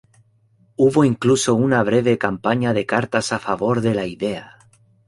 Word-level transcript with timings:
Hubo 0.77 1.05
incluso 1.05 1.53
una 1.53 1.83
breve 1.83 2.17
campaña 2.17 2.73
de 2.73 2.87
cartas 2.87 3.33
a 3.33 3.37
favor 3.37 3.81
de 3.81 3.93
la 3.93 4.07
idea. 4.07 4.57